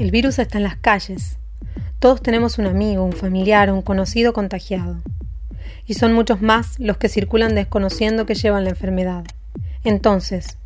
El 0.00 0.12
virus 0.12 0.38
está 0.38 0.56
en 0.56 0.64
las 0.64 0.76
calles. 0.76 1.36
Todos 1.98 2.22
tenemos 2.22 2.56
un 2.56 2.64
amigo, 2.66 3.04
un 3.04 3.12
familiar 3.12 3.70
un 3.70 3.82
conocido 3.82 4.32
contagiado. 4.32 5.02
Y 5.84 5.92
son 5.92 6.14
muchos 6.14 6.40
más 6.40 6.80
los 6.80 6.96
que 6.96 7.10
circulan 7.10 7.54
desconociendo 7.54 8.24
que 8.24 8.34
llevan 8.34 8.64
la 8.64 8.70
enfermedad. 8.70 9.24
Entonces, 9.84 10.56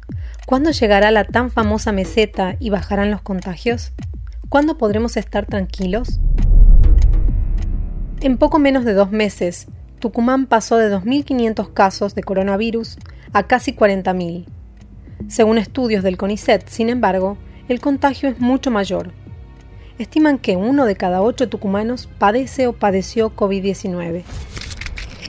¿cuándo 0.47 0.71
llegará 0.71 1.11
la 1.11 1.25
tan 1.25 1.51
famosa 1.51 1.91
meseta 1.91 2.55
y 2.61 2.71
bajarán 2.71 3.11
los 3.11 3.23
contagios? 3.23 3.91
¿Cuándo 4.49 4.79
podremos 4.79 5.17
estar 5.17 5.47
tranquilos? 5.47 6.21
En 8.21 8.39
poco 8.39 8.61
menos 8.61 8.85
de 8.85 8.95
dos 8.95 9.11
meses, 9.11 9.67
Tucumán 9.99 10.47
pasó 10.47 10.77
de 10.77 10.95
2.500 10.95 11.75
casos 11.75 12.15
de 12.15 12.23
coronavirus 12.23 12.99
a 13.33 13.49
casi 13.49 13.73
40.000. 13.73 14.45
Según 15.27 15.59
estudios 15.59 16.05
del 16.05 16.19
CONICET, 16.19 16.69
sin 16.69 16.89
embargo, 16.89 17.37
el 17.67 17.81
contagio 17.81 18.29
es 18.29 18.39
mucho 18.39 18.71
mayor. 18.71 19.24
Estiman 19.97 20.39
que 20.39 20.57
uno 20.57 20.87
de 20.87 20.97
cada 20.97 21.23
ocho 21.23 21.49
tucumanos 21.49 22.09
padece 22.19 22.67
o 22.67 22.73
padeció 22.73 23.35
COVID-19. 23.37 24.25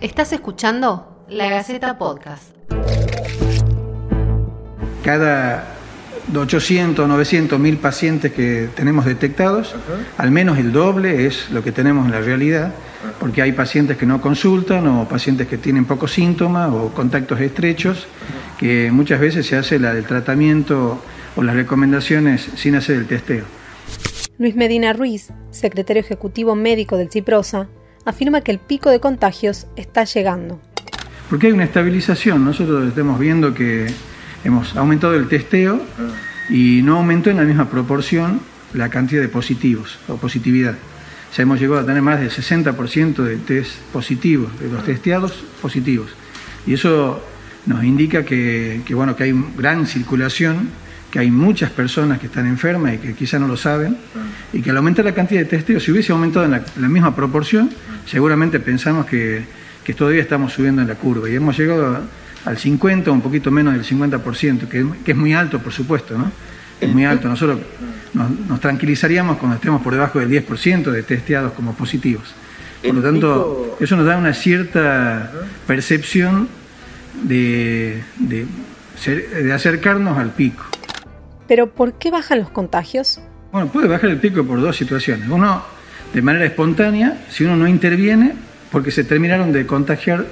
Estás 0.02 0.34
escuchando 0.34 1.24
La 1.30 1.50
Gaceta 1.50 2.00
Podcast. 2.00 2.56
Cada 5.04 5.76
800, 6.36 7.08
900 7.08 7.60
mil 7.60 7.78
pacientes 7.78 8.34
que 8.34 8.68
tenemos 8.76 9.06
detectados, 9.06 9.76
al 10.18 10.32
menos 10.32 10.58
el 10.58 10.72
doble 10.72 11.28
es 11.28 11.52
lo 11.52 11.64
que 11.64 11.72
tenemos 11.72 12.06
en 12.08 12.12
la 12.12 12.22
realidad 12.22 12.74
porque 13.20 13.44
hay 13.44 13.52
pacientes 13.52 13.98
que 13.98 14.08
no 14.08 14.20
consultan 14.20 14.88
o 14.88 15.08
pacientes 15.08 15.48
que 15.48 15.60
tienen 15.60 15.86
pocos 15.86 16.12
síntomas 16.12 16.72
o 16.74 16.90
contactos 16.90 17.40
estrechos, 17.40 18.08
que 18.58 18.90
muchas 18.92 19.20
veces 19.20 19.46
se 19.46 19.56
hace 19.56 19.78
la 19.78 19.94
del 19.94 20.06
tratamiento 20.06 21.00
o 21.36 21.44
las 21.44 21.56
recomendaciones 21.56 22.50
sin 22.56 22.74
hacer 22.74 22.98
el 22.98 23.06
testeo. 23.06 23.46
Luis 24.38 24.56
Medina 24.56 24.94
Ruiz, 24.94 25.30
secretario 25.52 26.02
ejecutivo 26.02 26.56
médico 26.56 26.98
del 26.98 27.10
CIPROSA, 27.10 27.68
afirma 28.06 28.42
que 28.42 28.52
el 28.52 28.60
pico 28.60 28.90
de 28.90 29.00
contagios 29.00 29.68
está 29.76 30.04
llegando. 30.04 30.62
Porque 31.30 31.48
hay 31.48 31.54
una 31.54 31.64
estabilización, 31.64 32.46
nosotros 32.46 32.88
estamos 32.88 33.20
viendo 33.20 33.54
que 33.54 33.88
hemos 34.44 34.76
aumentado 34.76 35.16
el 35.16 35.28
testeo 35.28 35.82
y 36.50 36.82
no 36.84 36.98
aumentó 36.98 37.30
en 37.30 37.38
la 37.38 37.44
misma 37.44 37.70
proporción 37.70 38.42
la 38.74 38.90
cantidad 38.90 39.22
de 39.22 39.30
positivos 39.30 39.98
o 40.08 40.18
positividad 40.18 40.76
ya 41.36 41.44
hemos 41.44 41.60
llegado 41.60 41.82
a 41.82 41.86
tener 41.86 42.02
más 42.02 42.20
del 42.20 42.32
60% 42.32 43.16
de 43.16 43.38
test 43.38 43.74
positivos, 43.92 44.58
de 44.60 44.70
los 44.70 44.86
testeados 44.86 45.34
positivos. 45.62 46.12
Y 46.66 46.74
eso 46.74 47.22
nos 47.66 47.84
indica 47.84 48.24
que, 48.24 48.82
bueno, 48.92 49.16
que 49.18 49.26
hay 49.26 49.46
gran 49.58 49.86
circulación, 49.86 50.70
que 51.16 51.20
hay 51.20 51.32
muchas 51.32 51.72
personas 51.72 52.20
que 52.20 52.26
están 52.26 52.46
enfermas 52.46 52.96
y 52.96 52.98
que 52.98 53.14
quizá 53.14 53.40
no 53.40 53.48
lo 53.48 53.56
saben, 53.56 53.96
y 54.52 54.62
que 54.62 54.72
al 54.72 54.76
aumentar 54.76 55.06
la 55.06 55.14
cantidad 55.14 55.40
de 55.40 55.46
testeos, 55.46 55.82
si 55.82 55.90
hubiese 55.94 56.12
aumentado 56.12 56.44
en 56.44 56.52
la, 56.52 56.90
misma 56.90 57.16
proporción, 57.16 57.70
seguramente 58.06 58.60
pensamos 58.60 59.06
que, 59.06 59.46
todavía 59.96 60.22
estamos 60.22 60.52
subiendo 60.52 60.82
en 60.82 60.90
la 60.90 60.96
curva. 60.96 61.30
Y 61.30 61.36
hemos 61.36 61.58
llegado 61.58 62.02
al 62.44 62.58
50, 62.58 63.12
un 63.12 63.22
poquito 63.22 63.50
menos 63.50 63.74
del 63.76 63.86
50%, 63.86 64.68
que, 64.68 64.86
que 65.06 65.12
es 65.14 65.18
muy 65.18 65.34
alto, 65.34 65.60
por 65.60 65.72
supuesto, 65.72 66.18
¿no? 66.18 66.30
Es 66.82 66.94
muy 66.94 67.06
alto. 67.06 67.30
Nosotros 67.30 67.60
nos, 68.14 68.60
tranquilizaríamos 68.60 69.38
cuando 69.38 69.56
estemos 69.56 69.82
por 69.82 69.94
debajo 69.94 70.20
del 70.20 70.30
10% 70.30 70.92
de 70.92 71.02
testeados 71.04 71.54
como 71.54 71.76
positivos. 71.76 72.36
Por 72.84 72.94
lo 72.94 73.02
tanto, 73.02 73.78
eso 73.80 73.96
nos 73.96 74.06
da 74.06 74.18
una 74.18 74.34
cierta 74.34 75.32
percepción 75.66 76.50
de, 77.24 78.04
de, 78.18 79.54
acercarnos 79.54 80.18
al 80.18 80.32
pico. 80.32 80.66
¿Pero 81.48 81.70
por 81.72 81.94
qué 81.94 82.12
bajan 82.12 82.40
los 82.40 82.50
contagios? 82.50 83.20
Bueno, 83.52 83.68
puede 83.68 83.88
bajar 83.88 84.10
el 84.10 84.18
pico 84.18 84.44
por 84.44 84.60
dos 84.62 84.76
situaciones. 84.76 85.30
Uno, 85.30 85.64
de 86.14 86.22
manera 86.22 86.46
espontánea, 86.46 87.26
si 87.30 87.44
uno 87.44 87.56
no 87.56 87.68
interviene, 87.68 88.34
porque 88.72 88.92
se 88.92 89.04
terminaron 89.04 89.52
de 89.54 89.66
contagiar 89.66 90.26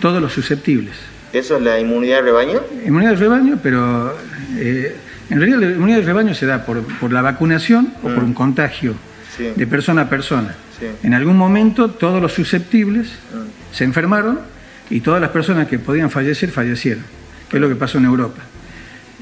todos 0.00 0.22
los 0.22 0.32
susceptibles. 0.32 0.94
¿Eso 1.32 1.56
es 1.56 1.62
la 1.62 1.78
inmunidad 1.78 2.16
de 2.16 2.22
rebaño? 2.22 2.60
Inmunidad 2.86 3.10
de 3.10 3.16
rebaño, 3.16 3.58
pero 3.62 4.16
eh, 4.56 4.96
en 5.28 5.38
realidad 5.38 5.58
la 5.58 5.66
inmunidad 5.66 5.98
de 5.98 6.04
rebaño 6.04 6.34
se 6.34 6.46
da 6.46 6.64
por, 6.64 7.12
la 7.12 7.22
vacunación 7.22 7.92
o 8.02 8.08
por 8.08 8.22
mm. 8.22 8.26
un 8.26 8.34
contagio 8.34 8.94
de 9.38 9.66
persona 9.66 10.02
a 10.02 10.08
persona. 10.08 10.54
En 11.02 11.14
algún 11.14 11.36
momento 11.36 11.90
todos 11.90 12.20
los 12.20 12.32
susceptibles 12.32 13.08
mm. 13.08 13.74
se 13.74 13.84
enfermaron 13.84 14.40
y 14.88 15.00
todas 15.00 15.20
las 15.20 15.30
personas 15.30 15.68
que 15.68 15.78
podían 15.78 16.10
fallecer 16.10 16.50
fallecieron, 16.50 17.04
que 17.48 17.58
es 17.58 17.60
lo 17.60 17.68
que 17.68 17.76
pasó 17.76 17.98
en 17.98 18.06
Europa. 18.06 18.42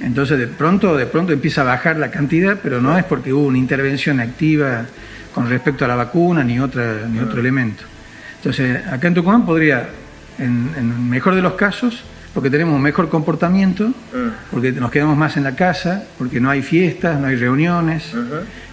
Entonces 0.00 0.38
de 0.38 0.46
pronto, 0.46 0.96
de 0.96 1.06
pronto 1.06 1.32
empieza 1.32 1.62
a 1.62 1.64
bajar 1.64 1.96
la 1.96 2.10
cantidad, 2.10 2.58
pero 2.62 2.80
no 2.80 2.96
es 2.96 3.04
porque 3.04 3.32
hubo 3.32 3.46
una 3.46 3.58
intervención 3.58 4.20
activa 4.20 4.86
con 5.34 5.48
respecto 5.48 5.84
a 5.84 5.88
la 5.88 5.96
vacuna 5.96 6.44
ni, 6.44 6.58
otra, 6.60 7.06
ni 7.10 7.18
otro 7.18 7.40
elemento. 7.40 7.84
Entonces 8.36 8.86
acá 8.86 9.08
en 9.08 9.14
Tucumán 9.14 9.44
podría, 9.44 9.88
en, 10.38 10.70
en 10.76 10.90
el 10.90 10.98
mejor 10.98 11.34
de 11.34 11.42
los 11.42 11.54
casos, 11.54 12.04
porque 12.38 12.50
tenemos 12.50 12.76
un 12.76 12.82
mejor 12.82 13.08
comportamiento, 13.08 13.88
mm. 13.88 14.52
porque 14.52 14.72
nos 14.72 14.90
quedamos 14.90 15.16
más 15.16 15.36
en 15.36 15.44
la 15.44 15.56
casa, 15.56 16.04
porque 16.18 16.40
no 16.40 16.50
hay 16.50 16.62
fiestas, 16.62 17.18
no 17.18 17.26
hay 17.26 17.36
reuniones, 17.36 18.12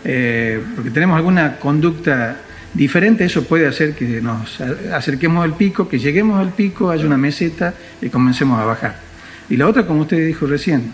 eh, 0.04 0.62
porque 0.76 0.92
tenemos 0.92 1.18
alguna 1.18 1.58
conducta 1.58 2.38
diferente, 2.74 3.26
eso 3.26 3.44
puede 3.46 3.66
hacer 3.66 3.96
que 3.96 4.22
nos 4.22 4.60
acerquemos 4.94 5.44
al 5.44 5.56
pico, 5.56 5.88
que 5.88 5.98
lleguemos 5.98 6.40
al 6.40 6.50
pico, 6.50 6.92
haya 6.92 7.08
una 7.08 7.18
meseta 7.18 7.74
y 8.02 8.10
comencemos 8.10 8.60
a 8.60 8.66
bajar. 8.66 9.00
Y 9.50 9.58
la 9.58 9.68
otra, 9.68 9.88
como 9.88 10.02
usted 10.02 10.26
dijo 10.28 10.46
recién, 10.46 10.92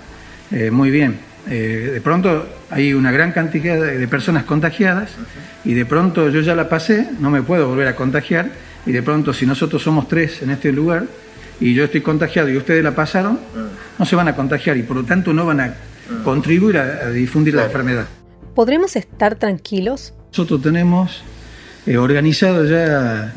eh, 0.51 0.71
muy 0.71 0.91
bien, 0.91 1.19
eh, 1.49 1.91
de 1.93 2.01
pronto 2.01 2.47
hay 2.69 2.93
una 2.93 3.11
gran 3.11 3.31
cantidad 3.31 3.79
de 3.79 4.07
personas 4.07 4.43
contagiadas 4.43 5.11
y 5.65 5.73
de 5.73 5.85
pronto 5.85 6.29
yo 6.29 6.41
ya 6.41 6.55
la 6.55 6.69
pasé, 6.69 7.09
no 7.19 7.29
me 7.29 7.41
puedo 7.41 7.67
volver 7.67 7.87
a 7.87 7.95
contagiar 7.95 8.51
y 8.85 8.91
de 8.91 9.01
pronto 9.01 9.33
si 9.33 9.45
nosotros 9.45 9.81
somos 9.81 10.07
tres 10.07 10.41
en 10.41 10.51
este 10.51 10.71
lugar, 10.71 11.05
y 11.61 11.75
yo 11.75 11.85
estoy 11.85 12.01
contagiado 12.01 12.49
y 12.49 12.57
ustedes 12.57 12.83
la 12.83 12.95
pasaron, 12.95 13.39
no 13.97 14.05
se 14.05 14.15
van 14.15 14.27
a 14.27 14.35
contagiar 14.35 14.77
y 14.77 14.83
por 14.83 14.97
lo 14.97 15.03
tanto 15.03 15.31
no 15.31 15.45
van 15.45 15.61
a 15.61 15.73
contribuir 16.23 16.77
a, 16.77 17.09
difundir 17.11 17.53
la 17.53 17.65
enfermedad. 17.65 18.07
¿Podremos 18.55 18.95
estar 18.95 19.35
tranquilos? 19.35 20.13
Nosotros 20.31 20.61
tenemos 20.61 21.23
eh, 21.85 21.97
organizado 21.97 22.65
ya 22.65 23.33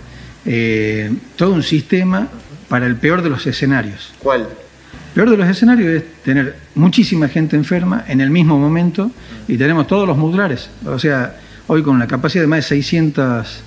eh, 0.47 1.13
todo 1.37 1.53
un 1.53 1.63
sistema 1.63 2.29
para 2.69 2.87
el 2.87 2.97
peor 2.97 3.23
de 3.23 3.29
los 3.29 3.47
escenarios. 3.47 4.13
¿Cuál? 4.19 4.49
Peor 5.15 5.31
de 5.31 5.37
los 5.37 5.49
escenarios 5.49 5.89
es 5.89 6.23
tener 6.25 6.57
muchísima 6.75 7.29
gente 7.29 7.55
enferma 7.55 8.05
en 8.09 8.21
el 8.21 8.31
mismo 8.31 8.59
momento 8.59 9.13
y 9.47 9.57
tenemos 9.57 9.87
todos 9.87 10.09
los 10.09 10.17
modulares. 10.17 10.71
O 10.85 10.99
sea, 10.99 11.37
hoy 11.69 11.85
con 11.85 12.01
la 12.01 12.09
capacidad 12.09 12.43
de 12.43 12.49
más 12.49 12.59
de 12.59 12.63
600 12.63 13.63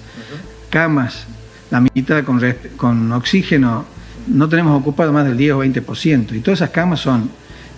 camas, 0.70 1.26
la 1.72 1.80
mitad 1.80 2.24
con, 2.26 2.42
con 2.76 3.12
oxígeno 3.14 3.86
no 4.28 4.50
tenemos 4.50 4.78
ocupado 4.78 5.14
más 5.14 5.26
del 5.26 5.38
10 5.38 5.54
o 5.54 5.64
20%. 5.64 6.34
Y 6.34 6.40
todas 6.42 6.60
esas 6.60 6.72
camas 6.72 7.00
son 7.00 7.30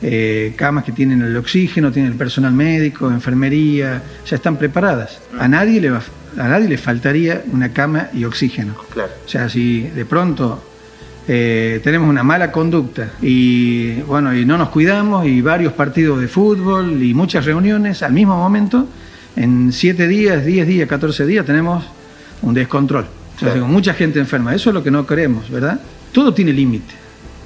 eh, 0.01 0.53
camas 0.55 0.83
que 0.83 0.91
tienen 0.91 1.21
el 1.21 1.37
oxígeno, 1.37 1.91
tienen 1.91 2.11
el 2.11 2.17
personal 2.17 2.53
médico, 2.53 3.11
enfermería, 3.11 4.01
ya 4.25 4.35
están 4.35 4.57
preparadas. 4.57 5.19
A 5.37 5.47
nadie 5.47 5.79
le, 5.79 5.89
a 5.89 6.47
nadie 6.47 6.67
le 6.69 6.77
faltaría 6.79 7.43
una 7.51 7.69
cama 7.69 8.09
y 8.13 8.23
oxígeno. 8.23 8.73
O 8.95 9.29
sea, 9.29 9.47
si 9.47 9.81
de 9.81 10.05
pronto 10.05 10.68
eh, 11.31 11.79
tenemos 11.83 12.09
una 12.09 12.23
mala 12.23 12.51
conducta 12.51 13.11
y 13.21 14.01
bueno 14.01 14.35
y 14.35 14.45
no 14.45 14.57
nos 14.57 14.69
cuidamos 14.69 15.27
y 15.27 15.41
varios 15.41 15.73
partidos 15.73 16.19
de 16.19 16.27
fútbol 16.27 17.03
y 17.03 17.13
muchas 17.13 17.45
reuniones 17.45 18.01
al 18.01 18.13
mismo 18.13 18.35
momento, 18.35 18.87
en 19.35 19.71
7 19.71 20.07
días, 20.07 20.43
10 20.43 20.67
días, 20.67 20.89
14 20.89 21.27
días 21.27 21.45
tenemos 21.45 21.85
un 22.41 22.55
descontrol. 22.55 23.05
O 23.35 23.39
sea, 23.39 23.55
mucha 23.57 23.93
gente 23.93 24.19
enferma. 24.19 24.55
Eso 24.55 24.71
es 24.71 24.73
lo 24.73 24.83
que 24.83 24.89
no 24.89 25.05
queremos, 25.05 25.49
¿verdad? 25.51 25.79
todo 26.11 26.33
tiene 26.33 26.51
límite, 26.51 26.93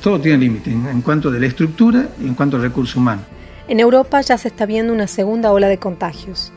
todo 0.02 0.20
tiene 0.20 0.38
límite 0.38 0.72
en, 0.72 1.02
cuanto 1.02 1.30
de 1.30 1.40
la 1.40 1.48
estructura 1.48 2.08
y 2.22 2.28
en 2.28 2.36
cuanto 2.36 2.56
al 2.56 2.64
recurso 2.64 3.00
humano. 3.00 3.22
En 3.68 3.80
Europa 3.80 4.22
ya 4.22 4.38
se 4.38 4.48
está 4.48 4.66
viendo 4.66 4.94
una 4.94 5.08
segunda 5.08 5.52
ola 5.52 5.68
de 5.68 5.78
contagios. 5.78 6.52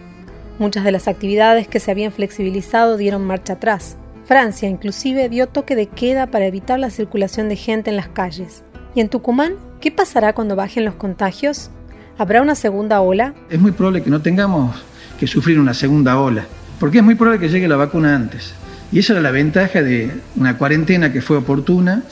Muchas 0.59 0.85
de 0.85 0.93
las 0.93 1.09
actividades 1.09 1.69
que 1.69 1.81
se 1.81 1.91
habían 1.91 2.13
flexibilizado 2.13 2.97
dieron 2.97 3.27
marcha 3.27 3.55
atrás. 3.55 3.97
Francia 4.27 4.69
inclusive 4.69 5.29
dio 5.29 5.47
toque 5.47 5.77
de 5.77 5.87
queda 5.87 6.27
para 6.27 6.47
evitar 6.47 6.81
la 6.81 6.91
circulación 6.91 7.49
de 7.49 7.55
gente 7.55 7.91
en 7.91 7.97
las 7.97 8.09
calles. 8.09 8.65
¿Y 8.97 9.01
en 9.01 9.09
Tucumán 9.09 9.53
qué 9.81 9.93
pasará 9.93 10.33
cuando 10.35 10.57
bajen 10.57 10.85
los 10.85 10.97
contagios? 10.97 11.71
¿Habrá 12.19 12.43
una 12.43 12.57
segunda 12.57 13.01
ola? 13.01 13.35
Es 13.49 13.61
muy 13.61 13.71
probable 13.71 14.03
que 14.03 14.11
no 14.11 14.23
tengamos 14.23 14.83
que 15.21 15.29
sufrir 15.29 15.61
una 15.61 15.75
segunda 15.75 16.19
ola, 16.19 16.45
porque 16.81 16.99
es 16.99 17.05
muy 17.05 17.15
probable 17.15 17.39
que 17.39 17.49
llegue 17.49 17.69
la 17.69 17.77
vacuna 17.77 18.17
antes. 18.17 18.53
Y 18.91 18.99
esa 18.99 19.13
era 19.13 19.23
la 19.23 19.31
ventaja 19.31 19.81
de 19.83 20.11
una 20.35 20.59
cuarentena 20.59 21.13
que 21.13 21.23
fue 21.23 21.37
oportuna, 21.37 22.03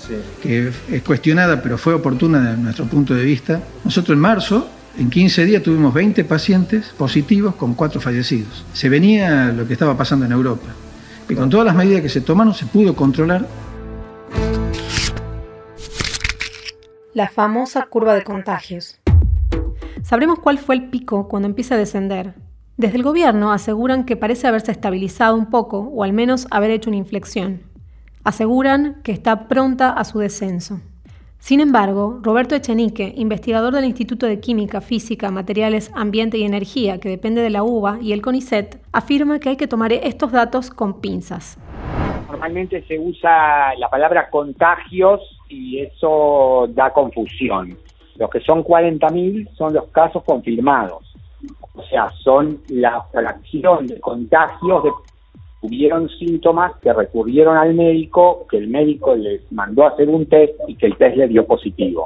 que 0.41 0.71
es 0.93 1.03
cuestionada, 1.03 1.63
pero 1.63 1.79
fue 1.79 1.95
oportuna 1.95 2.41
desde 2.41 2.63
nuestro 2.63 2.85
punto 2.85 3.15
de 3.15 3.25
vista. 3.25 3.61
Nosotros 3.85 4.15
en 4.15 4.21
marzo, 4.21 4.69
en 4.97 5.11
15 5.11 5.47
días, 5.47 5.63
tuvimos 5.65 5.93
20 5.93 6.23
pacientes 6.25 6.95
positivos 6.97 7.57
con 7.57 7.75
4 7.75 8.01
fallecidos. 8.01 8.65
Se 8.73 8.89
venía 8.89 9.47
lo 9.47 9.67
que 9.67 9.73
estaba 9.73 9.97
pasando 9.97 10.27
en 10.27 10.33
Europa. 10.33 10.69
Y 11.29 11.35
con 11.35 11.49
todas 11.49 11.67
las 11.67 11.75
medidas 11.75 12.03
que 12.03 12.09
se 12.09 12.21
tomaron 12.21 12.53
se 12.55 12.67
pudo 12.67 12.95
controlar. 12.95 13.47
La 17.15 17.29
famosa 17.29 17.87
curva 17.87 18.15
de 18.15 18.23
contagios. 18.23 19.01
Sabremos 20.03 20.39
cuál 20.39 20.59
fue 20.59 20.75
el 20.75 20.91
pico 20.91 21.29
cuando 21.29 21.49
empieza 21.49 21.77
a 21.77 21.79
descender. 21.79 22.35
Desde 22.77 22.97
el 22.97 23.03
gobierno 23.05 23.53
aseguran 23.53 24.05
que 24.05 24.17
parece 24.17 24.49
haberse 24.49 24.73
estabilizado 24.73 25.37
un 25.37 25.47
poco, 25.47 25.79
o 25.79 26.03
al 26.03 26.13
menos 26.13 26.47
haber 26.51 26.73
hecho 26.73 26.91
una 26.91 26.99
inflexión. 26.99 27.63
Aseguran 28.25 29.01
que 29.03 29.13
está 29.13 29.49
pronta 29.49 29.91
a 29.91 30.05
su 30.05 30.19
descenso. 30.19 30.81
Sin 31.45 31.61
embargo, 31.61 32.21
Roberto 32.23 32.55
Echenique, 32.55 33.13
investigador 33.17 33.75
del 33.75 33.85
Instituto 33.85 34.25
de 34.25 34.41
Química, 34.41 34.81
Física, 34.81 35.31
Materiales, 35.31 35.93
Ambiente 35.95 36.39
y 36.39 36.45
Energía, 36.45 36.99
que 36.99 37.11
depende 37.11 37.43
de 37.43 37.51
la 37.51 37.63
UBA 37.63 37.99
y 38.01 38.15
el 38.15 38.23
CONICET, 38.23 38.81
afirma 38.95 39.39
que 39.39 39.51
hay 39.51 39.59
que 39.59 39.67
tomar 39.67 39.93
estos 39.93 40.33
datos 40.33 40.71
con 40.71 41.03
pinzas. 41.03 41.59
Normalmente 42.29 42.83
se 42.89 42.99
usa 42.99 43.75
la 43.77 43.91
palabra 43.91 44.31
contagios 44.31 45.21
y 45.51 45.81
eso 45.81 46.67
da 46.71 46.95
confusión. 46.95 47.77
Los 48.17 48.31
que 48.31 48.41
son 48.41 48.65
40.000 48.65 49.51
son 49.55 49.75
los 49.75 49.85
casos 49.89 50.25
confirmados. 50.25 51.15
O 51.75 51.83
sea, 51.83 52.11
son 52.23 52.63
la 52.69 53.03
fracción 53.13 53.87
de 53.87 54.01
contagios 54.01 54.85
de 54.85 54.93
tuvieron 55.65 56.11
síntomas 56.11 56.77
que 56.83 56.93
recurrieron 56.93 57.57
al 57.57 57.73
médico, 57.73 58.47
que 58.51 58.59
el 58.59 58.69
médico 58.69 59.15
les 59.15 59.51
mandó 59.51 59.85
a 59.85 59.89
hacer 59.89 60.11
un 60.11 60.27
test 60.27 60.53
y 60.69 60.75
que 60.75 60.87
el 60.87 60.99
test 60.99 61.17
le 61.17 61.27
dio 61.27 61.47
positivo. 61.47 62.05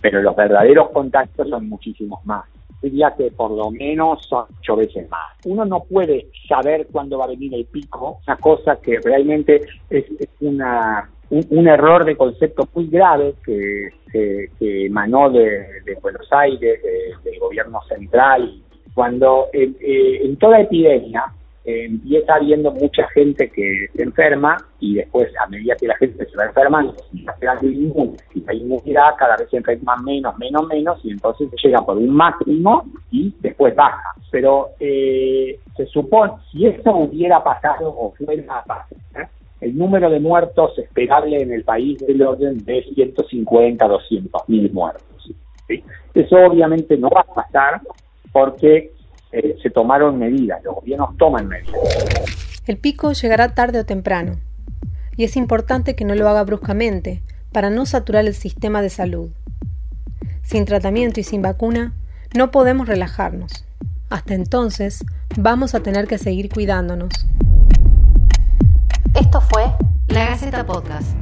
Pero 0.00 0.20
los 0.20 0.34
verdaderos 0.34 0.90
contagios 0.90 1.48
son 1.48 1.68
muchísimos 1.68 2.26
más. 2.26 2.44
Diría 2.82 3.14
que 3.16 3.30
por 3.30 3.52
lo 3.52 3.70
menos 3.70 4.26
son 4.26 4.46
ocho 4.58 4.74
veces 4.74 5.08
más. 5.08 5.30
Uno 5.44 5.64
no 5.64 5.84
puede 5.84 6.26
saber 6.48 6.88
cuándo 6.90 7.18
va 7.18 7.26
a 7.26 7.28
venir 7.28 7.54
el 7.54 7.66
pico, 7.66 8.18
una 8.26 8.36
cosa 8.36 8.76
que 8.82 8.98
realmente 8.98 9.60
es, 9.88 10.04
una 10.40 11.08
un, 11.30 11.68
error 11.68 12.04
de 12.04 12.16
concepto 12.16 12.68
muy 12.74 12.88
grave 12.88 13.34
que, 13.46 13.90
que, 14.10 14.86
emanó 14.86 15.30
de, 15.30 15.64
Buenos 16.02 16.26
Aires, 16.32 16.80
del 17.22 17.38
gobierno 17.38 17.80
central, 17.88 18.60
cuando 18.92 19.46
en, 19.52 19.76
eh, 19.80 20.24
en 20.24 20.36
toda 20.36 20.60
epidemia 20.60 21.26
eh, 21.26 21.41
empieza 21.64 22.34
habiendo 22.34 22.72
mucha 22.72 23.06
gente 23.10 23.48
que 23.50 23.86
se 23.94 24.02
enferma 24.02 24.56
y 24.80 24.94
después 24.94 25.28
a 25.38 25.48
medida 25.48 25.76
que 25.76 25.86
la 25.86 25.96
gente 25.96 26.26
se 26.26 26.36
va 26.36 26.46
enfermando 26.46 26.94
y 27.12 28.40
la 28.40 28.54
inmunidad 28.54 29.10
cada 29.18 29.36
vez 29.36 29.48
se 29.50 29.58
enferma 29.58 29.96
menos, 29.98 30.36
menos, 30.38 30.66
menos 30.66 31.04
y 31.04 31.10
entonces 31.10 31.48
llega 31.62 31.80
por 31.82 31.96
un 31.96 32.10
máximo 32.10 32.84
y 33.10 33.32
después 33.40 33.74
baja. 33.76 34.14
Pero 34.30 34.70
eh, 34.80 35.60
se 35.76 35.86
supone, 35.86 36.32
si 36.50 36.66
eso 36.66 36.96
hubiera 36.96 37.42
pasado 37.44 37.88
o 37.88 38.12
fuera 38.12 38.58
a 38.58 38.64
pasar, 38.64 39.28
el 39.60 39.78
número 39.78 40.10
de 40.10 40.18
muertos 40.18 40.76
esperable 40.78 41.40
en 41.40 41.52
el 41.52 41.62
país 41.62 41.98
del 42.04 42.22
orden 42.22 42.58
de 42.64 42.82
150, 42.82 43.86
200 43.86 44.48
mil 44.48 44.72
muertos. 44.72 45.06
Eso 46.14 46.36
obviamente 46.36 46.96
no 46.96 47.08
va 47.08 47.20
a 47.20 47.34
pasar 47.34 47.80
porque 48.32 48.90
eh, 49.32 49.56
se 49.62 49.70
tomaron 49.70 50.18
medidas, 50.18 50.62
los 50.62 50.76
gobiernos 50.76 51.16
toman 51.16 51.48
medidas. 51.48 51.76
El 52.66 52.76
pico 52.76 53.12
llegará 53.12 53.54
tarde 53.54 53.80
o 53.80 53.84
temprano, 53.84 54.36
y 55.16 55.24
es 55.24 55.36
importante 55.36 55.96
que 55.96 56.04
no 56.04 56.14
lo 56.14 56.28
haga 56.28 56.44
bruscamente 56.44 57.22
para 57.50 57.70
no 57.70 57.86
saturar 57.86 58.26
el 58.26 58.34
sistema 58.34 58.82
de 58.82 58.90
salud. 58.90 59.30
Sin 60.42 60.64
tratamiento 60.64 61.20
y 61.20 61.22
sin 61.22 61.42
vacuna, 61.42 61.94
no 62.34 62.50
podemos 62.50 62.88
relajarnos. 62.88 63.64
Hasta 64.10 64.34
entonces, 64.34 65.04
vamos 65.36 65.74
a 65.74 65.80
tener 65.80 66.06
que 66.06 66.18
seguir 66.18 66.48
cuidándonos. 66.48 67.12
Esto 69.14 69.40
fue 69.40 69.64
La 70.08 70.26
Gaceta 70.26 70.64
Podcast. 70.64 71.16